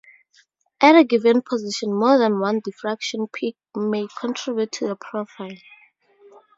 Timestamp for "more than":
1.93-2.39